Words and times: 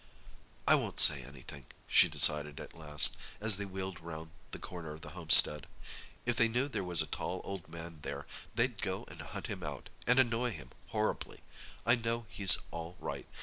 "I 0.67 0.73
won't 0.73 0.99
say 0.99 1.21
anything," 1.21 1.67
she 1.85 2.09
decided 2.09 2.59
at 2.59 2.73
last, 2.73 3.15
as 3.39 3.57
they 3.57 3.65
wheeled 3.65 3.99
round 3.99 4.31
the 4.49 4.57
corner 4.57 4.93
of 4.93 5.01
the 5.01 5.11
homestead. 5.11 5.67
"If 6.25 6.37
they 6.37 6.47
knew 6.47 6.67
there 6.67 6.83
was 6.83 7.03
a 7.03 7.05
tall 7.05 7.39
old 7.43 7.67
man 7.69 7.99
there, 8.01 8.25
they'd 8.55 8.81
go 8.81 9.03
and 9.09 9.21
hunt 9.21 9.45
him 9.45 9.61
out, 9.61 9.89
and 10.07 10.17
annoy 10.17 10.53
him 10.53 10.71
horribly. 10.87 11.41
I 11.85 11.93
know 11.97 12.25
he's 12.29 12.57
all 12.71 12.97
right. 12.99 13.27